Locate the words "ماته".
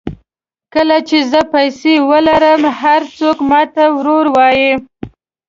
3.49-3.83